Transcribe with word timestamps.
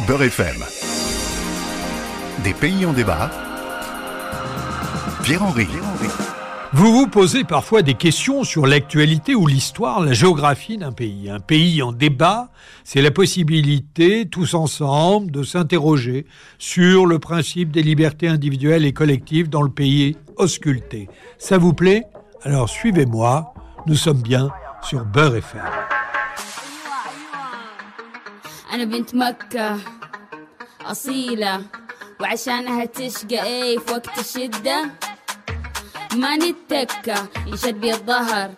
Beurre 0.00 0.24
FM. 0.24 0.56
Des 2.42 2.52
pays 2.52 2.84
en 2.84 2.92
débat. 2.92 3.30
Pierre-Henri. 5.22 5.68
Vous 6.72 6.92
vous 6.92 7.06
posez 7.06 7.44
parfois 7.44 7.80
des 7.82 7.94
questions 7.94 8.42
sur 8.42 8.66
l'actualité 8.66 9.36
ou 9.36 9.46
l'histoire, 9.46 10.00
la 10.00 10.12
géographie 10.12 10.76
d'un 10.76 10.90
pays. 10.90 11.30
Un 11.30 11.38
pays 11.38 11.80
en 11.80 11.92
débat, 11.92 12.50
c'est 12.82 13.00
la 13.00 13.12
possibilité, 13.12 14.26
tous 14.28 14.54
ensemble, 14.54 15.30
de 15.30 15.44
s'interroger 15.44 16.26
sur 16.58 17.06
le 17.06 17.20
principe 17.20 17.70
des 17.70 17.82
libertés 17.82 18.26
individuelles 18.26 18.84
et 18.84 18.92
collectives 18.92 19.48
dans 19.48 19.62
le 19.62 19.70
pays 19.70 20.16
ausculté. 20.36 21.08
Ça 21.38 21.56
vous 21.56 21.72
plaît? 21.72 22.02
Alors 22.42 22.68
suivez-moi, 22.68 23.54
nous 23.86 23.94
sommes 23.94 24.20
bien 24.20 24.50
sur 24.82 25.04
Beurre 25.04 25.36
FM. 25.36 25.62
أنا 28.74 28.84
بنت 28.84 29.14
مكة 29.14 29.78
أصيلة 30.80 31.62
وعشانها 32.20 32.84
تشقى 32.84 33.42
إيه 33.42 33.78
في 33.78 33.92
وقت 33.92 34.18
الشدة. 34.18 34.90
ما 36.14 36.36
نتكة 36.36 37.28
يشد 37.46 37.74
بي 37.80 37.92
الظهر. 37.92 38.50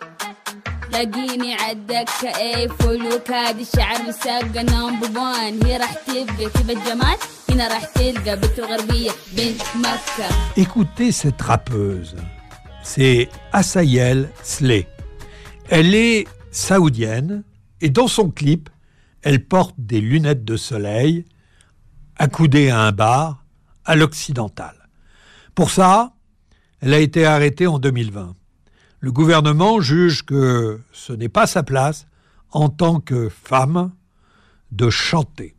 لاقيني 0.91 1.53
عالدكة 1.53 2.37
إيه 2.37 2.67
فول 2.67 3.13
وكاد 3.13 3.59
الشعر 3.59 4.03
مسقة 4.07 4.61
نمبر 4.61 5.19
وان 5.19 5.63
هي 5.65 5.77
راح 5.77 5.93
تبقى 5.93 6.35
كيف 6.35 6.69
الجمال؟ 6.69 7.17
هنا 7.49 7.67
راح 7.67 7.85
تلقى 7.85 8.35
بنت 8.35 8.59
الغربية 8.59 9.11
بنت 9.37 9.61
مكة. 9.75 10.29
Écoutez 10.57 11.11
cette 11.11 11.41
rappeuse. 11.41 12.15
C'est 12.83 13.29
Asayel 13.53 14.29
Sleh. 14.43 14.87
Elle 15.69 15.93
est 15.95 16.27
saoudienne 16.51 17.43
et 17.81 17.89
dans 17.89 18.07
son 18.07 18.29
clip, 18.31 18.69
elle 19.27 19.43
porte 19.43 19.75
des 19.77 19.99
lunettes 19.99 20.45
de 20.45 20.55
soleil 20.55 21.25
accoudée 22.15 22.69
à 22.69 22.79
un 22.79 22.93
bar 22.93 23.43
à 23.83 23.97
l'occidental. 23.97 24.87
Pour 25.53 25.69
ça, 25.69 26.13
elle 26.79 26.93
a 26.93 26.99
été 26.99 27.25
arrêtée 27.25 27.67
en 27.67 27.77
2020. 27.77 28.35
Le 29.01 29.11
gouvernement 29.11 29.81
juge 29.81 30.23
que 30.23 30.79
ce 30.93 31.11
n'est 31.11 31.27
pas 31.27 31.45
sa 31.45 31.61
place 31.61 32.07
en 32.51 32.69
tant 32.69 33.01
que 33.01 33.27
femme 33.27 33.91
de 34.71 34.89
chanter. 34.89 35.57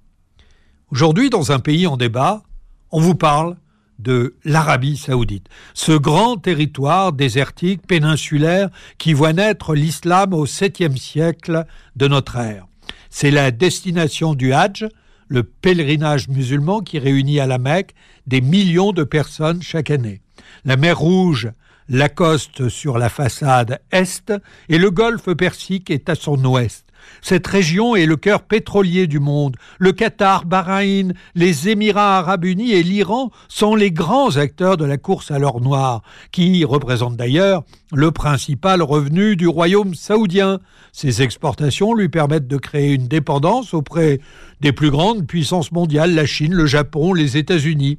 Aujourd'hui, 0.91 1.29
dans 1.29 1.53
un 1.53 1.59
pays 1.59 1.87
en 1.87 1.99
débat, 1.99 2.45
on 2.91 3.03
vous 3.03 3.17
parle 3.17 3.59
de 3.99 4.35
l'Arabie 4.45 4.97
saoudite, 4.97 5.51
ce 5.75 5.93
grand 5.93 6.39
territoire 6.39 7.13
désertique 7.13 7.87
péninsulaire 7.87 8.71
qui 8.97 9.13
voit 9.13 9.35
naître 9.35 9.75
l'islam 9.75 10.33
au 10.33 10.47
7e 10.47 10.97
siècle 10.97 11.67
de 11.97 12.09
notre 12.09 12.37
ère. 12.37 12.68
C'est 13.11 13.31
la 13.31 13.51
destination 13.51 14.35
du 14.35 14.53
Hajj, 14.53 14.87
le 15.29 15.43
pèlerinage 15.43 16.29
musulman 16.29 16.81
qui 16.81 16.99
réunit 16.99 17.41
à 17.41 17.47
la 17.47 17.59
Mecque 17.59 17.95
des 18.27 18.41
millions 18.41 18.93
de 18.93 19.05
personnes 19.05 19.63
chaque 19.63 19.91
année. 19.91 20.21
La 20.65 20.77
mer 20.77 20.99
Rouge 20.99 21.51
l'accoste 21.89 22.69
sur 22.69 22.99
la 22.99 23.09
façade 23.09 23.81
est 23.91 24.33
et 24.69 24.79
le 24.79 24.91
golfe 24.91 25.33
Persique 25.35 25.91
est 25.91 26.09
à 26.09 26.15
son 26.15 26.43
ouest. 26.45 26.85
Cette 27.23 27.47
région 27.47 27.97
est 27.97 28.07
le 28.07 28.17
cœur 28.17 28.43
pétrolier 28.43 29.07
du 29.07 29.21
monde. 29.21 29.57
Le 29.79 29.93
Qatar, 29.93 30.45
Bahreïn, 30.45 31.13
les 31.35 31.69
Émirats 31.69 32.19
arabes 32.19 32.45
unis 32.45 32.73
et 32.73 32.83
l'Iran 32.83 33.31
sont 33.49 33.75
les 33.75 33.91
grands 33.91 34.37
acteurs 34.37 34.77
de 34.77 34.85
la 34.85 34.97
course 34.97 35.31
à 35.31 35.39
l'or 35.39 35.61
noir, 35.61 36.03
qui 36.33 36.65
représente 36.65 37.17
d'ailleurs 37.17 37.65
le 37.93 38.11
principal 38.11 38.83
revenu 38.83 39.37
du 39.37 39.49
royaume 39.49 39.95
saoudien. 39.95 40.61
Ces 40.93 41.23
exportations 41.23 41.95
lui 41.95 42.09
permettent 42.09 42.49
de 42.49 42.57
créer 42.57 42.93
une 42.93 43.09
dépendance 43.09 43.75
auprès 43.75 44.21
des 44.61 44.73
plus 44.73 44.91
grandes 44.91 45.27
puissances 45.27 45.73
mondiales, 45.73 46.15
la 46.15 46.27
Chine, 46.27 46.55
le 46.55 46.67
Japon, 46.67 47.15
les 47.15 47.37
États-Unis. 47.37 47.99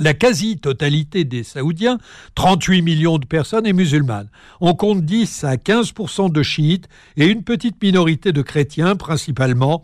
La 0.00 0.14
quasi-totalité 0.14 1.24
des 1.24 1.42
Saoudiens, 1.42 1.98
38 2.36 2.82
millions 2.82 3.18
de 3.18 3.26
personnes, 3.26 3.66
est 3.66 3.72
musulmane. 3.72 4.28
On 4.60 4.74
compte 4.74 5.04
10 5.04 5.42
à 5.42 5.56
15% 5.56 6.30
de 6.30 6.42
chiites 6.44 6.88
et 7.16 7.26
une 7.26 7.42
petite 7.42 7.82
minorité 7.82 8.30
de 8.30 8.42
chrétiens, 8.42 8.94
principalement 8.94 9.82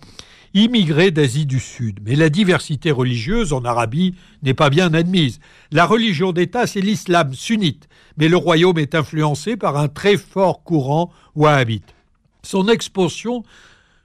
immigrés 0.54 1.10
d'Asie 1.10 1.46
du 1.46 1.58
Sud. 1.58 1.98
Mais 2.06 2.14
la 2.14 2.28
diversité 2.28 2.92
religieuse 2.92 3.52
en 3.52 3.64
Arabie 3.64 4.14
n'est 4.44 4.54
pas 4.54 4.70
bien 4.70 4.94
admise. 4.94 5.40
La 5.72 5.84
religion 5.84 6.30
d'État, 6.30 6.68
c'est 6.68 6.80
l'islam 6.80 7.34
sunnite, 7.34 7.88
mais 8.16 8.28
le 8.28 8.36
royaume 8.36 8.78
est 8.78 8.94
influencé 8.94 9.56
par 9.56 9.76
un 9.76 9.88
très 9.88 10.16
fort 10.16 10.62
courant 10.62 11.10
wahhabite. 11.34 11.96
Son 12.44 12.68
expansion 12.68 13.42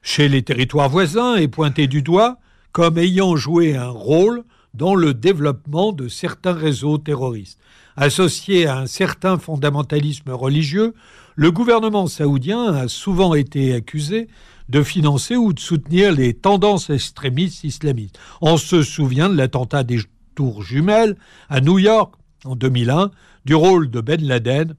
chez 0.01 0.27
les 0.27 0.41
territoires 0.41 0.89
voisins 0.89 1.35
est 1.35 1.47
pointée 1.47 1.85
du 1.85 2.01
doigt 2.01 2.39
comme 2.71 2.97
ayant 2.97 3.35
joué 3.35 3.75
un 3.75 3.89
rôle 3.89 4.43
dans 4.79 4.95
le 4.95 5.13
développement 5.13 5.91
de 5.91 6.07
certains 6.07 6.53
réseaux 6.53 6.97
terroristes. 6.97 7.59
Associé 7.97 8.65
à 8.65 8.77
un 8.77 8.87
certain 8.87 9.37
fondamentalisme 9.37 10.31
religieux, 10.31 10.93
le 11.35 11.51
gouvernement 11.51 12.07
saoudien 12.07 12.73
a 12.73 12.87
souvent 12.87 13.33
été 13.33 13.73
accusé 13.73 14.29
de 14.69 14.81
financer 14.81 15.35
ou 15.35 15.51
de 15.51 15.59
soutenir 15.59 16.13
les 16.13 16.33
tendances 16.33 16.89
extrémistes 16.89 17.65
islamistes. 17.65 18.17
On 18.39 18.55
se 18.55 18.81
souvient 18.81 19.27
de 19.27 19.35
l'attentat 19.35 19.83
des 19.83 19.99
tours 20.33 20.63
jumelles 20.63 21.17
à 21.49 21.59
New 21.59 21.77
York 21.77 22.13
en 22.45 22.55
2001, 22.55 23.11
du 23.43 23.55
rôle 23.55 23.91
de 23.91 23.99
Ben 23.99 24.25
Laden 24.25 24.75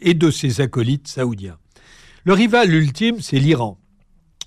et 0.00 0.14
de 0.14 0.30
ses 0.30 0.60
acolytes 0.60 1.08
saoudiens. 1.08 1.58
Le 2.24 2.32
rival 2.32 2.72
ultime, 2.72 3.20
c'est 3.20 3.40
l'Iran, 3.40 3.76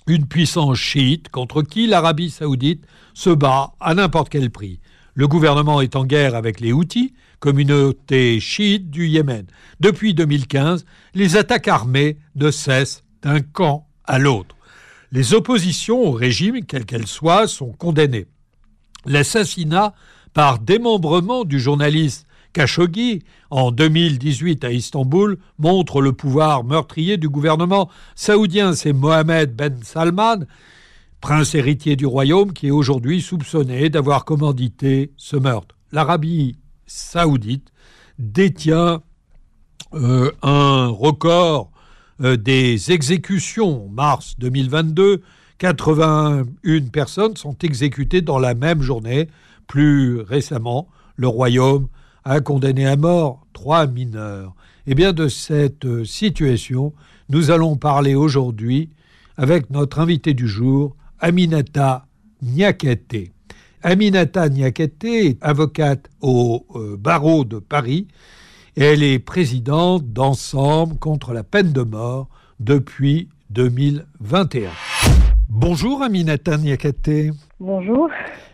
une 0.06 0.26
puissance 0.26 0.78
chiite 0.78 1.28
contre 1.28 1.62
qui 1.62 1.86
l'Arabie 1.86 2.30
saoudite 2.30 2.84
se 3.14 3.30
bat 3.30 3.72
à 3.80 3.94
n'importe 3.94 4.28
quel 4.28 4.50
prix. 4.50 4.80
Le 5.14 5.26
gouvernement 5.26 5.80
est 5.80 5.96
en 5.96 6.04
guerre 6.04 6.34
avec 6.34 6.60
les 6.60 6.72
Houthis, 6.72 7.14
communauté 7.40 8.38
chiite 8.38 8.90
du 8.90 9.06
Yémen. 9.08 9.46
Depuis 9.80 10.14
2015, 10.14 10.84
les 11.14 11.36
attaques 11.36 11.68
armées 11.68 12.18
ne 12.34 12.50
cessent 12.50 13.02
d'un 13.22 13.40
camp 13.40 13.86
à 14.04 14.18
l'autre. 14.18 14.56
Les 15.12 15.34
oppositions 15.34 16.02
au 16.02 16.12
régime, 16.12 16.64
quelles 16.64 16.84
qu'elles 16.84 17.06
soient, 17.06 17.48
sont 17.48 17.72
condamnées. 17.72 18.26
L'assassinat 19.06 19.94
par 20.34 20.58
démembrement 20.58 21.44
du 21.44 21.58
journaliste 21.58 22.25
Khashoggi 22.56 23.22
en 23.50 23.70
2018 23.70 24.64
à 24.64 24.72
Istanbul 24.72 25.36
montre 25.58 26.00
le 26.00 26.14
pouvoir 26.14 26.64
meurtrier 26.64 27.18
du 27.18 27.28
gouvernement 27.28 27.90
saoudien. 28.14 28.72
C'est 28.72 28.94
Mohamed 28.94 29.54
Ben 29.54 29.78
Salman, 29.82 30.46
prince 31.20 31.54
héritier 31.54 31.96
du 31.96 32.06
royaume, 32.06 32.54
qui 32.54 32.68
est 32.68 32.70
aujourd'hui 32.70 33.20
soupçonné 33.20 33.90
d'avoir 33.90 34.24
commandité 34.24 35.12
ce 35.18 35.36
meurtre. 35.36 35.76
L'Arabie 35.92 36.56
saoudite 36.86 37.72
détient 38.18 39.02
euh, 39.92 40.32
un 40.40 40.86
record 40.86 41.70
euh, 42.22 42.38
des 42.38 42.90
exécutions. 42.90 43.84
En 43.84 43.88
mars 43.90 44.34
2022, 44.38 45.20
81 45.58 46.86
personnes 46.90 47.36
sont 47.36 47.58
exécutées 47.58 48.22
dans 48.22 48.38
la 48.38 48.54
même 48.54 48.80
journée. 48.80 49.28
Plus 49.66 50.22
récemment, 50.22 50.88
le 51.16 51.28
royaume 51.28 51.88
a 52.26 52.40
condamné 52.40 52.86
à 52.86 52.96
mort 52.96 53.46
trois 53.52 53.86
mineurs. 53.86 54.54
Et 54.88 54.94
bien 54.96 55.12
de 55.12 55.28
cette 55.28 55.84
euh, 55.84 56.04
situation, 56.04 56.92
nous 57.28 57.52
allons 57.52 57.76
parler 57.76 58.16
aujourd'hui 58.16 58.90
avec 59.36 59.70
notre 59.70 60.00
invité 60.00 60.34
du 60.34 60.48
jour, 60.48 60.96
Aminata 61.20 62.06
Niakete. 62.42 63.30
Aminata 63.82 64.48
Niakete 64.48 65.04
est 65.04 65.38
avocate 65.40 66.10
au 66.20 66.66
euh, 66.74 66.96
barreau 66.98 67.44
de 67.44 67.60
Paris 67.60 68.08
et 68.74 68.82
elle 68.82 69.04
est 69.04 69.20
présidente 69.20 70.12
d'Ensemble 70.12 70.98
contre 70.98 71.32
la 71.32 71.44
peine 71.44 71.72
de 71.72 71.82
mort 71.82 72.28
depuis 72.58 73.28
2021. 73.50 74.70
Bonjour 75.48 76.02
Aminata 76.02 76.56
Niakate. 76.56 77.30
Bonjour. 77.58 78.10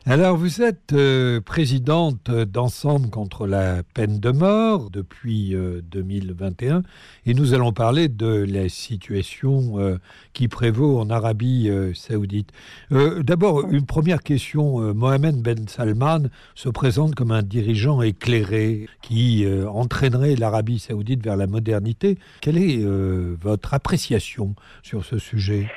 Alors 0.06 0.36
vous 0.36 0.62
êtes 0.62 0.92
euh, 0.92 1.40
présidente 1.40 2.30
d'Ensemble 2.30 3.10
contre 3.10 3.48
la 3.48 3.82
peine 3.82 4.20
de 4.20 4.30
mort 4.30 4.90
depuis 4.90 5.56
euh, 5.56 5.80
2021 5.90 6.84
et 7.26 7.34
nous 7.34 7.52
allons 7.52 7.72
parler 7.72 8.08
de 8.08 8.46
la 8.48 8.68
situation 8.68 9.80
euh, 9.80 9.98
qui 10.34 10.46
prévaut 10.46 11.00
en 11.00 11.10
Arabie 11.10 11.68
euh, 11.68 11.92
saoudite. 11.94 12.50
Euh, 12.92 13.24
D'abord, 13.24 13.68
une 13.72 13.86
première 13.86 14.22
question. 14.22 14.80
Euh, 14.80 14.94
Mohamed 14.94 15.42
Ben 15.42 15.66
Salman 15.66 16.28
se 16.54 16.68
présente 16.68 17.16
comme 17.16 17.32
un 17.32 17.42
dirigeant 17.42 18.02
éclairé 18.02 18.86
qui 19.02 19.44
euh, 19.44 19.68
entraînerait 19.68 20.36
l'Arabie 20.36 20.78
saoudite 20.78 21.24
vers 21.24 21.36
la 21.36 21.48
modernité. 21.48 22.18
Quelle 22.40 22.56
est 22.56 22.78
euh, 22.84 23.36
votre 23.40 23.74
appréciation 23.74 24.54
sur 24.84 25.04
ce 25.04 25.18
sujet? 25.18 25.68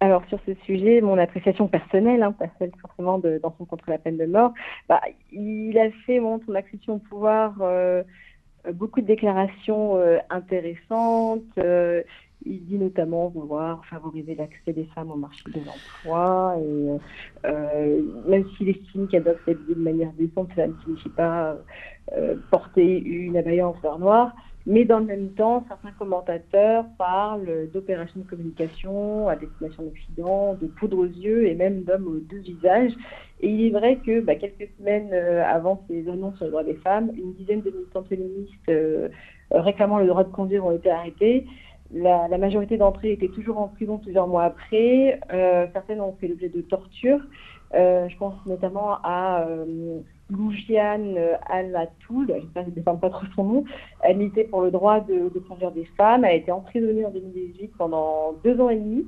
Alors 0.00 0.24
sur 0.28 0.38
ce 0.44 0.54
sujet, 0.64 1.00
mon 1.00 1.16
appréciation 1.16 1.68
personnelle, 1.68 2.22
hein, 2.22 2.32
pas 2.32 2.46
celle 2.58 2.72
forcément 2.80 3.18
de, 3.18 3.40
dans 3.42 3.54
son 3.56 3.64
contre 3.64 3.88
la 3.88 3.98
peine 3.98 4.18
de 4.18 4.26
mort, 4.26 4.52
bah, 4.88 5.00
il 5.32 5.78
a 5.78 5.90
fait 6.04 6.20
bon, 6.20 6.40
son 6.44 6.54
accession 6.54 6.94
au 6.94 6.98
pouvoir 6.98 7.54
euh, 7.62 8.02
beaucoup 8.74 9.00
de 9.00 9.06
déclarations 9.06 9.96
euh, 9.96 10.18
intéressantes. 10.28 11.42
euh, 11.58 12.02
Il 12.44 12.64
dit 12.66 12.78
notamment 12.78 13.28
vouloir 13.28 13.84
favoriser 13.86 14.34
l'accès 14.34 14.72
des 14.72 14.84
femmes 14.94 15.10
au 15.10 15.16
marché 15.16 15.42
de 15.50 15.60
l'emploi. 15.64 16.56
Et 16.60 16.98
euh, 17.46 18.02
même 18.28 18.44
s'il 18.56 18.68
estime 18.68 19.06
doivent 19.06 19.38
s'habiller 19.46 19.74
de 19.74 19.80
manière 19.80 20.12
décente, 20.12 20.50
cela 20.54 20.68
ne 20.68 20.74
signifie 20.84 21.08
pas 21.08 21.56
euh, 22.12 22.36
porter 22.50 23.00
une 23.00 23.36
abaya 23.36 23.66
en 23.66 23.72
fleurs 23.74 23.98
noires. 23.98 24.32
Mais 24.68 24.84
dans 24.84 24.98
le 24.98 25.04
même 25.04 25.28
temps, 25.30 25.64
certains 25.68 25.92
commentateurs 25.92 26.86
parlent 26.98 27.68
d'opérations 27.72 28.18
de 28.20 28.26
communication 28.26 29.28
à 29.28 29.36
destination 29.36 29.84
d'Occident, 29.84 30.54
de 30.54 30.66
poudre 30.66 30.98
aux 30.98 31.04
yeux 31.04 31.46
et 31.46 31.54
même 31.54 31.84
d'hommes 31.84 32.08
aux 32.08 32.18
deux 32.18 32.40
visages. 32.40 32.90
Et 33.40 33.48
il 33.48 33.66
est 33.66 33.70
vrai 33.70 33.98
que 34.04 34.20
bah, 34.20 34.34
quelques 34.34 34.68
semaines 34.76 35.10
euh, 35.12 35.44
avant 35.44 35.84
ces 35.88 36.08
annonces 36.08 36.34
sur 36.36 36.46
les 36.46 36.50
droits 36.50 36.64
des 36.64 36.74
femmes, 36.74 37.12
une 37.16 37.32
dizaine 37.34 37.60
de 37.60 37.70
militantes 37.70 38.08
féministes 38.08 38.68
euh, 38.68 39.08
réclamant 39.52 39.98
le 39.98 40.08
droit 40.08 40.24
de 40.24 40.32
conduire 40.32 40.66
ont 40.66 40.72
été 40.72 40.90
arrêtées. 40.90 41.46
La, 41.94 42.26
majorité 42.36 42.76
d'entre 42.76 43.04
elles 43.04 43.12
étaient 43.12 43.28
toujours 43.28 43.58
en 43.58 43.68
prison 43.68 43.98
plusieurs 43.98 44.26
mois 44.26 44.42
après. 44.42 45.20
Euh, 45.32 45.68
certaines 45.72 46.00
ont 46.00 46.16
fait 46.20 46.26
l'objet 46.26 46.48
de 46.48 46.60
tortures. 46.62 47.20
je 47.72 48.16
pense 48.16 48.34
notamment 48.46 48.98
à 49.04 49.46
Loujiane 50.30 51.18
Alatoul, 51.48 52.26
je 52.54 52.60
ne 52.60 52.74
sais 52.74 52.80
pas 52.82 52.96
trop 52.96 53.26
son 53.34 53.44
nom, 53.44 53.64
elle 54.02 54.16
militait 54.16 54.44
pour 54.44 54.62
le 54.62 54.70
droit 54.70 55.00
de, 55.00 55.30
de, 55.32 55.38
conduire 55.38 55.70
des 55.70 55.84
femmes. 55.96 56.24
A 56.24 56.32
été 56.32 56.50
emprisonnée 56.50 57.04
en 57.04 57.10
2018 57.10 57.72
pendant 57.78 58.34
deux 58.44 58.60
ans 58.60 58.70
et 58.70 58.76
demi. 58.76 59.06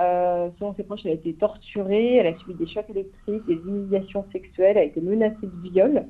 Euh, 0.00 0.48
selon 0.58 0.74
ses 0.74 0.84
proches, 0.84 1.00
elle 1.04 1.10
a 1.10 1.14
été 1.14 1.34
torturée, 1.34 2.16
elle 2.16 2.26
a 2.28 2.38
subi 2.38 2.54
des 2.54 2.66
chocs 2.66 2.88
électriques, 2.88 3.44
des 3.46 3.54
humiliations 3.54 4.24
sexuelles, 4.32 4.76
elle 4.76 4.78
a 4.78 4.84
été 4.84 5.00
menacée 5.00 5.36
de 5.42 5.68
viol. 5.68 6.06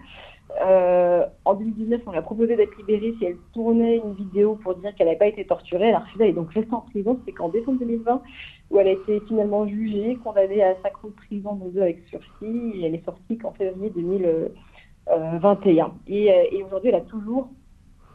Euh, 0.61 1.25
en 1.45 1.55
2019, 1.55 2.03
on 2.07 2.11
lui 2.11 2.19
a 2.19 2.23
proposé 2.23 2.57
d'être 2.57 2.77
libérée 2.77 3.15
si 3.19 3.25
elle 3.25 3.37
tournait 3.55 3.97
une 3.97 4.15
vidéo 4.15 4.57
pour 4.57 4.75
dire 4.75 4.95
qu'elle 4.95 5.07
n'avait 5.07 5.19
pas 5.19 5.27
été 5.27 5.47
torturée. 5.47 5.89
Elle 5.89 5.99
elle 6.21 6.27
est 6.27 6.33
donc 6.33 6.53
restée 6.53 6.75
en 6.75 6.83
prison. 6.83 7.19
C'est 7.25 7.33
qu'en 7.33 7.49
décembre 7.49 7.79
2020, 7.79 8.23
où 8.71 8.79
elle 8.79 8.89
a 8.89 8.93
été 8.93 9.21
finalement 9.27 9.67
jugée, 9.67 10.19
condamnée 10.23 10.63
à 10.63 10.75
5 10.83 11.05
ans 11.05 11.09
de 11.09 11.13
prison, 11.13 11.55
dont 11.55 11.69
deux 11.69 11.81
avec 11.81 12.07
sursis, 12.09 12.85
elle 12.85 12.95
est 12.95 13.05
sortie 13.05 13.39
qu'en 13.39 13.53
février 13.53 13.91
2021. 13.91 15.93
Et, 16.07 16.33
euh, 16.33 16.45
et 16.53 16.63
aujourd'hui, 16.63 16.91
elle 16.91 16.97
a 16.97 17.01
toujours 17.03 17.49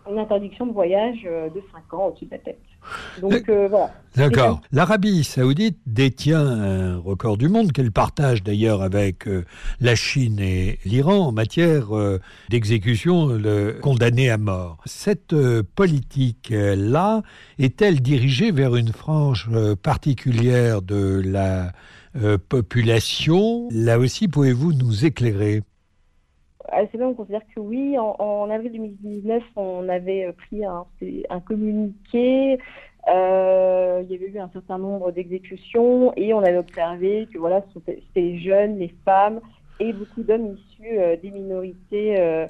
une 0.09 0.19
interdiction 0.19 0.65
de 0.65 0.73
voyage 0.73 1.19
euh, 1.25 1.49
de 1.49 1.61
5 1.71 1.93
ans 1.93 2.07
au-dessus 2.07 2.25
de 2.25 2.31
la 2.31 2.37
tête. 2.39 2.59
Donc 3.21 3.49
euh, 3.49 3.67
voilà. 3.69 3.91
D'accord. 4.15 4.61
L'Arabie 4.71 5.23
saoudite 5.23 5.77
détient 5.85 6.45
un 6.45 6.97
record 6.97 7.37
du 7.37 7.49
monde 7.49 7.71
qu'elle 7.71 7.91
partage 7.91 8.43
d'ailleurs 8.43 8.81
avec 8.81 9.27
euh, 9.27 9.45
la 9.81 9.95
Chine 9.95 10.39
et 10.39 10.79
l'Iran 10.85 11.27
en 11.27 11.31
matière 11.31 11.87
d'exécution 12.49 13.27
de 13.27 13.75
condamnés 13.81 14.29
à 14.29 14.37
mort. 14.37 14.77
Cette 14.85 15.35
politique-là 15.75 17.21
est-elle 17.59 18.01
dirigée 18.01 18.51
vers 18.51 18.75
une 18.75 18.93
frange 18.93 19.49
particulière 19.81 20.81
de 20.81 21.21
la 21.25 21.71
population? 22.49 23.67
Là 23.71 23.99
aussi, 23.99 24.27
pouvez-vous 24.27 24.73
nous 24.73 25.05
éclairer? 25.05 25.61
C'est 26.71 26.97
bien, 26.97 27.07
on 27.07 27.13
considère 27.13 27.41
que 27.53 27.59
oui. 27.59 27.97
En, 27.97 28.49
avril 28.49 28.71
2019, 28.71 29.43
on 29.55 29.87
avait 29.89 30.25
euh, 30.25 30.31
pris 30.33 30.65
un, 30.65 30.85
un 31.29 31.39
communiqué. 31.39 32.59
Euh, 33.09 34.03
il 34.03 34.11
y 34.11 34.15
avait 34.15 34.31
eu 34.31 34.39
un 34.39 34.49
certain 34.49 34.77
nombre 34.77 35.11
d'exécutions 35.11 36.13
et 36.17 36.33
on 36.33 36.39
avait 36.39 36.57
observé 36.57 37.27
que 37.33 37.37
voilà, 37.37 37.63
c'était 37.73 38.01
les 38.15 38.39
jeunes, 38.39 38.79
les 38.79 38.93
femmes 39.05 39.39
et 39.79 39.93
beaucoup 39.93 40.23
d'hommes 40.23 40.55
issus 40.55 40.99
euh, 40.99 41.15
des 41.15 41.31
minorités 41.31 42.47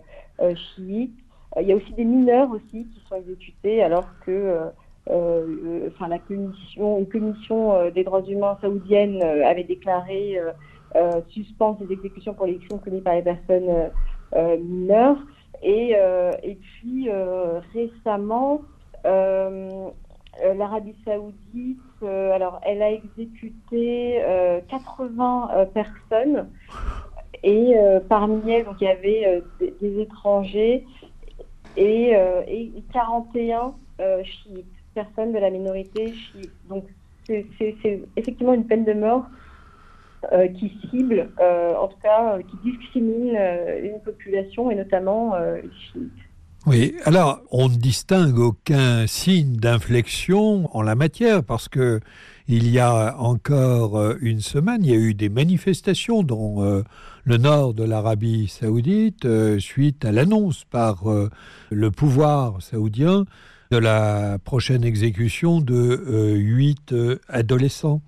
chiites. 0.55 1.17
Il 1.59 1.67
y 1.67 1.71
a 1.71 1.75
aussi 1.75 1.93
des 1.93 2.05
mineurs 2.05 2.49
aussi 2.51 2.85
qui 2.85 3.01
sont 3.07 3.15
exécutés 3.15 3.83
alors 3.83 4.07
que 4.25 4.69
enfin, 5.07 6.07
la 6.07 6.19
commission, 6.19 7.05
commission 7.05 7.89
des 7.91 8.03
droits 8.03 8.23
humains 8.23 8.57
saoudienne 8.61 9.21
avait 9.23 9.63
déclaré 9.63 10.39
suspendre 11.30 11.80
ces 11.80 11.94
exécutions 11.94 12.34
pour 12.34 12.45
les 12.45 12.57
crimes 12.57 12.80
commis 12.80 13.01
par 13.01 13.16
les 13.16 13.22
personnes 13.22 13.92
euh, 14.36 14.57
mineures. 14.57 15.18
Et, 15.63 15.94
euh, 15.95 16.31
et 16.44 16.56
puis 16.56 17.10
euh, 17.10 17.60
récemment, 17.74 18.62
l'Arabie 19.06 20.95
saoudite, 21.06 21.80
alors 22.04 22.60
elle 22.63 22.81
a 22.81 22.92
exécuté 22.92 24.22
80 24.68 25.68
personnes 25.74 26.50
et 27.44 27.75
parmi 28.10 28.51
elles, 28.51 28.66
il 28.81 28.84
y 28.84 28.88
avait 28.88 29.42
des, 29.60 30.01
étrangers 30.01 30.86
et, 31.78 32.12
et 32.48 32.72
41 32.92 33.74
chiites, 34.24 34.66
personnes 34.94 35.31
de 35.31 35.39
la 35.39 35.50
minorité 35.50 36.13
chiite. 36.13 36.51
Donc 36.69 36.84
c'est 37.25 37.45
effectivement 38.18 38.54
une 38.54 38.66
peine 38.66 38.84
de 38.84 38.94
mort 38.94 39.25
euh, 40.33 40.47
qui 40.47 40.71
cible, 40.89 41.29
euh, 41.39 41.75
en 41.75 41.87
tout 41.87 41.99
cas, 42.01 42.33
euh, 42.33 42.41
qui 42.41 42.71
discrimine 42.71 43.37
une 43.83 43.99
population 44.03 44.71
et 44.71 44.75
notamment 44.75 45.37
les 45.37 45.69
chiites. 45.91 46.11
Oui, 46.65 46.95
alors 47.05 47.41
on 47.51 47.69
ne 47.69 47.75
distingue 47.75 48.39
aucun 48.39 49.05
signe 49.05 49.57
d'inflexion 49.57 50.75
en 50.75 50.81
la 50.81 50.95
matière 50.95 51.43
parce 51.43 51.69
que 51.69 51.99
il 52.47 52.69
y 52.69 52.79
a 52.79 53.15
encore 53.19 54.15
une 54.19 54.41
semaine, 54.41 54.83
il 54.83 54.89
y 54.89 54.93
a 54.93 54.97
eu 54.97 55.13
des 55.13 55.29
manifestations 55.29 56.23
dans 56.23 56.81
le 57.23 57.37
nord 57.37 57.73
de 57.73 57.83
l'Arabie 57.83 58.47
saoudite 58.47 59.27
suite 59.59 60.03
à 60.03 60.11
l'annonce 60.11 60.63
par 60.65 61.03
le 61.69 61.91
pouvoir 61.91 62.61
saoudien 62.61 63.25
de 63.71 63.77
la 63.77 64.37
prochaine 64.43 64.83
exécution 64.83 65.59
de 65.61 66.35
huit 66.35 66.93
adolescents. 67.27 68.01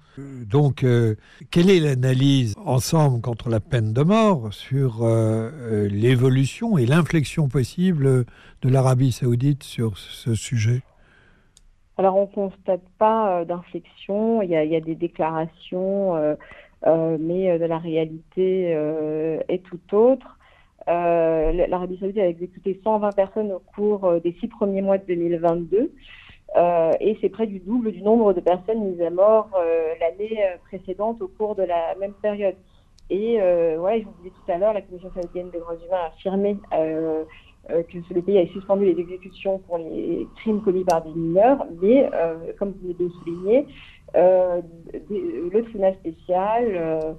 Donc, 0.46 0.84
euh, 0.84 1.16
quelle 1.52 1.70
est 1.70 1.80
l'analyse 1.80 2.56
ensemble 2.66 3.22
contre 3.22 3.50
la 3.50 3.60
peine 3.60 3.94
de 3.94 4.02
mort 4.02 4.54
sur 4.54 5.04
euh, 5.04 5.52
euh, 5.54 5.88
l'évolution 5.90 6.78
et 6.78 6.86
l'inflexion 6.86 7.48
possible 7.48 8.26
de 8.62 8.70
l'Arabie 8.70 9.12
saoudite 9.12 9.64
sur 9.64 9.98
ce 9.98 10.36
sujet? 10.36 10.82
Alors, 11.98 12.16
on 12.16 12.22
ne 12.22 12.48
constate 12.48 12.84
pas 12.98 13.44
d'inflexion. 13.46 14.42
Il, 14.42 14.50
y, 14.50 14.56
a 14.56 14.80
des 14.80 14.96
déclarations, 14.96 16.16
mais 16.86 17.58
la 17.58 17.78
réalité 17.78 18.70
est 19.50 19.64
tout 19.66 19.96
autre. 19.96 20.39
L'Arabie 20.88 21.98
saoudite 22.00 22.20
a 22.20 22.28
exécuté 22.28 22.80
120 22.84 23.12
personnes 23.12 23.52
au 23.52 23.60
cours 23.60 24.20
des 24.22 24.36
six 24.40 24.48
premiers 24.48 24.82
mois 24.82 24.98
de 24.98 25.06
2022. 25.06 25.92
Euh, 26.58 26.94
et 27.00 27.18
c'est 27.22 27.30
près 27.30 27.46
du 27.46 27.60
double 27.60 27.92
du 27.92 28.02
nombre 28.02 28.34
de 28.34 28.40
personnes 28.40 28.84
mises 28.84 29.02
à 29.02 29.12
mort 29.12 29.50
euh, 29.56 29.94
l'année 30.00 30.40
euh, 30.44 30.58
précédente 30.68 31.22
au 31.22 31.28
cours 31.28 31.56
de 31.56 31.64
la 31.64 31.94
même 32.00 32.14
période. 32.14 32.56
Et 33.12 33.38
ouais, 33.40 34.02
je 34.02 34.06
vous 34.06 34.14
disais 34.22 34.36
tout 34.36 34.52
à 34.52 34.60
l'heure, 34.60 34.74
la 34.74 34.84
Commission 34.84 35.10
saoudienne 35.16 35.50
des 35.50 35.58
droits 35.58 35.74
humains 35.74 35.98
a 35.98 36.08
affirmé 36.10 36.58
que 36.72 38.14
le 38.14 38.22
pays 38.22 38.38
avait 38.38 38.52
suspendu 38.52 38.86
les 38.86 39.02
exécutions 39.02 39.58
pour 39.58 39.80
les 39.80 40.28
crimes 40.36 40.62
commis 40.62 40.84
par 40.84 41.02
des 41.02 41.10
mineurs, 41.10 41.66
mais 41.82 42.08
comme 42.60 42.76
vous 42.80 42.90
l'avez 42.90 43.10
souligné, 43.24 43.66
le 44.14 45.62
tribunal 45.64 45.96
spécial 45.96 47.16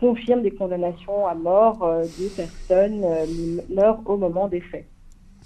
confirme 0.00 0.42
des 0.42 0.50
condamnations 0.50 1.26
à 1.26 1.34
mort 1.34 1.78
de 1.78 2.28
personnes 2.28 3.04
mineures 3.28 4.00
au 4.06 4.16
moment 4.16 4.48
des 4.48 4.60
faits. 4.60 4.86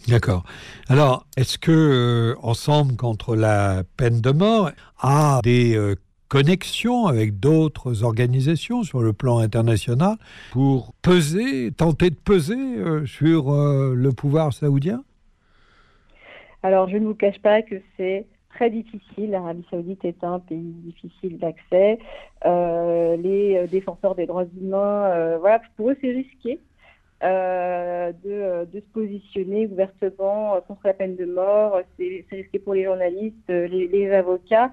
D'accord. 0.09 0.45
Alors, 0.89 1.27
est-ce 1.37 1.59
que 1.59 1.71
euh, 1.71 2.35
Ensemble 2.43 2.97
contre 2.97 3.37
la 3.37 3.83
peine 3.97 4.21
de 4.21 4.31
mort 4.31 4.71
a 4.99 5.41
des 5.43 5.77
euh, 5.77 5.95
connexions 6.29 7.07
avec 7.07 7.39
d'autres 7.39 8.03
organisations 8.03 8.83
sur 8.83 9.03
le 9.03 9.13
plan 9.13 9.39
international 9.39 10.17
pour 10.53 10.95
peser, 11.03 11.71
tenter 11.73 12.11
de 12.11 12.17
peser 12.17 12.57
euh, 12.57 13.05
sur 13.05 13.53
le 13.53 14.11
pouvoir 14.13 14.53
saoudien? 14.53 15.05
Alors, 16.63 16.89
je 16.89 16.97
ne 16.97 17.07
vous 17.07 17.15
cache 17.15 17.41
pas 17.41 17.63
que 17.63 17.77
c'est 17.97 18.27
très 18.61 18.69
difficile. 18.69 19.31
L'Arabie 19.31 19.65
saoudite 19.71 20.05
est 20.05 20.23
un 20.23 20.39
pays 20.39 20.75
difficile 20.85 21.39
d'accès. 21.39 21.99
les 22.45 23.67
défenseurs 23.71 24.15
des 24.15 24.27
droits 24.27 24.45
humains, 24.61 25.39
voilà, 25.39 25.63
pour 25.77 25.91
eux, 25.91 25.97
c'est 26.03 26.11
risqué 26.11 26.61
euh, 27.23 28.13
de, 28.23 28.67
de, 28.71 28.81
se 28.81 28.93
positionner 28.93 29.67
ouvertement 29.67 30.61
contre 30.69 30.81
la 30.85 30.93
peine 30.93 31.17
de 31.17 31.25
mort. 31.25 31.81
C'est 31.99 32.25
risqué 32.31 32.59
pour 32.59 32.75
les 32.75 32.85
journalistes, 32.85 33.49
les, 33.49 33.89
les 33.89 34.13
avocats. 34.13 34.71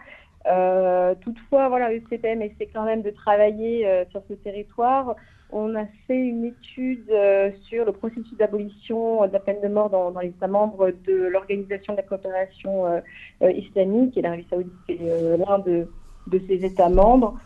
Euh, 0.48 1.16
toutefois, 1.22 1.70
voilà, 1.70 1.90
le 1.90 2.02
CPM 2.10 2.42
essaie 2.42 2.70
quand 2.74 2.86
même 2.86 3.02
de 3.02 3.10
travailler 3.10 3.88
euh, 3.88 4.06
sur 4.12 4.22
ce 4.30 4.34
territoire. 4.34 5.16
On 5.52 5.76
a 5.76 5.86
fait 6.08 6.18
une 6.18 6.46
étude 6.46 7.10
euh, 7.10 7.52
sur 7.70 7.86
le 7.86 7.94
processus 7.94 8.36
d'abolition 8.38 9.26
de 9.26 9.32
la 9.32 9.40
peine 9.40 9.62
de 9.62 9.68
mort 9.68 9.90
dans, 9.90 10.20
les 10.20 10.30
États 10.30 10.48
membres 10.48 10.92
de 11.06 11.14
l'Organisation 11.14 11.94
de 11.94 11.98
la 11.98 12.04
coopération 12.04 13.02
islamique 13.42 14.18
et 14.18 14.22
l'Arabie 14.22 14.46
saoudite 14.50 14.74
est 14.90 15.38
l'un 15.38 15.60
de, 15.60 15.88
de, 16.28 16.42
ces 16.48 16.66
États 16.66 16.90
membres. 16.90 17.40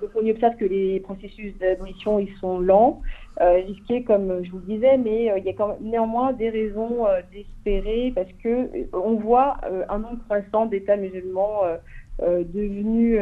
donc 0.00 0.10
on 0.14 0.24
y 0.24 0.30
observe 0.30 0.56
que 0.56 0.64
les 0.64 1.00
processus 1.00 1.56
d'abolition 1.58 2.18
ils 2.18 2.34
sont 2.38 2.58
lents, 2.58 3.00
risqués 3.40 4.02
comme 4.02 4.44
je 4.44 4.50
vous 4.50 4.58
le 4.58 4.74
disais, 4.74 4.98
mais 4.98 5.32
il 5.38 5.44
y 5.44 5.48
a 5.48 5.54
quand 5.54 5.68
même 5.68 5.90
néanmoins 5.90 6.32
des 6.32 6.50
raisons 6.50 7.06
d'espérer 7.32 8.12
parce 8.14 8.32
que 8.42 8.68
on 8.92 9.14
voit 9.14 9.56
un 9.88 9.98
nombre 9.98 10.22
croissant 10.24 10.66
d'États 10.66 10.96
musulmans 10.96 11.62
devenus 12.20 13.20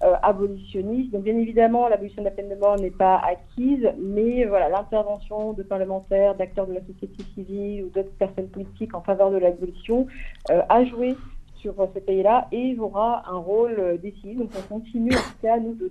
abolitionnistes. 0.00 1.12
Donc 1.12 1.22
bien 1.22 1.36
évidemment 1.36 1.88
l'abolition 1.88 2.22
de 2.22 2.28
la 2.28 2.34
peine 2.34 2.48
de 2.48 2.54
mort 2.54 2.76
n'est 2.78 2.90
pas 2.90 3.16
acquise, 3.18 3.88
mais 3.98 4.44
voilà 4.44 4.68
l'intervention 4.68 5.52
de 5.52 5.62
parlementaires, 5.62 6.34
d'acteurs 6.34 6.66
de 6.66 6.74
la 6.74 6.80
société 6.80 7.22
civile 7.34 7.84
ou 7.84 7.88
d'autres 7.90 8.16
personnes 8.18 8.48
politiques 8.48 8.94
en 8.94 9.02
faveur 9.02 9.30
de 9.30 9.38
l'abolition 9.38 10.06
a 10.48 10.84
joué 10.84 11.16
sur 11.64 11.74
ce 11.94 11.98
pays-là 11.98 12.46
et 12.52 12.76
aura 12.78 13.22
un 13.26 13.38
rôle 13.38 13.76
euh, 13.78 13.96
décisif. 13.96 14.36
Donc 14.36 14.50
on 14.58 14.74
continue 14.74 15.14
en 15.14 15.16
tout 15.16 15.40
cas, 15.40 15.58
nous, 15.58 15.74
de, 15.74 15.90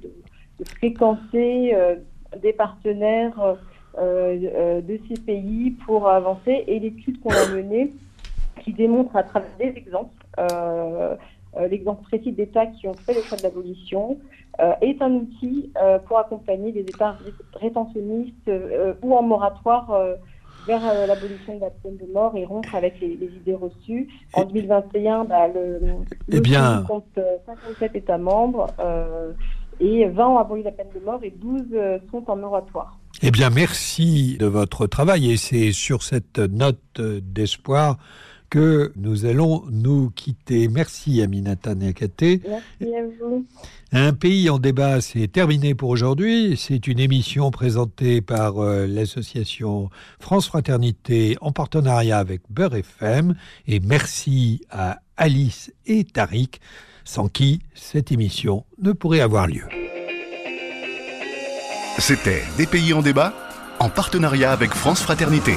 fréquenter 0.77 1.73
euh, 1.73 1.95
des 2.41 2.53
partenaires 2.53 3.57
euh, 3.97 4.81
de 4.81 4.99
ces 5.07 5.19
pays 5.19 5.71
pour 5.71 6.07
avancer. 6.07 6.63
Et 6.67 6.79
l'étude 6.79 7.19
qu'on 7.21 7.31
a 7.31 7.55
menée, 7.55 7.91
qui 8.61 8.71
démontre 8.71 9.15
à 9.15 9.23
travers 9.23 9.49
des 9.57 9.73
exemples, 9.75 10.13
l'exemple 11.69 12.03
précis 12.03 12.31
d'États 12.31 12.67
qui 12.67 12.87
ont 12.87 12.93
fait 12.93 13.13
le 13.13 13.21
choix 13.21 13.37
de 13.37 13.43
l'abolition, 13.43 14.17
est 14.81 15.01
un 15.01 15.11
outil 15.13 15.71
pour 16.07 16.19
accompagner 16.19 16.71
les 16.71 16.81
États 16.81 17.17
rétentionnistes 17.59 18.51
ou 19.01 19.15
en 19.15 19.23
moratoire 19.23 20.17
vers 20.67 20.81
euh, 20.85 21.05
l'abolition 21.05 21.55
de 21.55 21.61
la 21.61 21.69
peine 21.69 21.97
de 21.97 22.11
mort 22.11 22.35
et 22.35 22.45
rompre 22.45 22.75
avec 22.75 22.99
les, 23.01 23.13
idées 23.13 23.55
reçues. 23.55 24.07
En 24.33 24.45
2021, 24.45 25.25
bah, 25.25 25.47
le, 25.47 25.79
eh 26.31 26.39
bien... 26.39 26.83
compte 26.87 27.05
57 27.45 27.91
euh, 27.95 27.97
États 27.97 28.17
membres 28.17 28.67
euh, 28.79 29.31
et 29.79 30.07
20 30.07 30.27
ont 30.27 30.37
aboli 30.37 30.63
la 30.63 30.71
peine 30.71 30.87
de 30.93 30.99
mort 31.03 31.19
et 31.23 31.31
12 31.31 31.63
sont 32.11 32.23
en 32.27 32.35
moratoire. 32.35 32.97
Eh 33.21 33.31
bien, 33.31 33.49
merci 33.49 34.37
de 34.39 34.45
votre 34.45 34.87
travail 34.87 35.31
et 35.31 35.37
c'est 35.37 35.71
sur 35.71 36.03
cette 36.03 36.39
note 36.39 36.99
d'espoir 36.99 37.97
que 38.53 38.91
nous 38.97 39.25
allons 39.25 39.63
nous 39.71 40.11
quitter. 40.11 40.67
Merci 40.67 41.23
Aminata 41.23 41.73
Nakate. 41.73 42.21
Merci 42.21 42.95
à 42.95 43.01
vous. 43.19 43.47
Un 43.91 44.13
pays 44.13 44.47
en 44.51 44.59
débat, 44.59 45.01
c'est 45.01 45.27
terminé 45.27 45.73
pour 45.73 45.89
aujourd'hui. 45.89 46.55
C'est 46.55 46.85
une 46.85 46.99
émission 46.99 47.49
présentée 47.49 48.21
par 48.21 48.59
euh, 48.59 48.85
l'association 48.85 49.89
France 50.19 50.45
Fraternité 50.45 51.35
en 51.41 51.51
partenariat 51.51 52.19
avec 52.19 52.41
Beurre 52.51 52.75
FM. 52.75 53.33
Et 53.65 53.79
merci 53.79 54.61
à 54.69 54.99
Alice 55.17 55.73
et 55.87 56.03
Tariq, 56.03 56.59
sans 57.05 57.29
qui 57.29 57.59
cette 57.73 58.11
émission 58.11 58.65
ne 58.79 58.91
pourrait 58.91 59.21
avoir 59.21 59.47
lieu. 59.47 59.63
C'était 61.97 62.43
Des 62.57 62.67
pays 62.67 62.93
en 62.93 63.01
débat 63.01 63.33
en 63.79 63.89
partenariat 63.89 64.51
avec 64.51 64.75
France 64.75 65.01
Fraternité. 65.01 65.55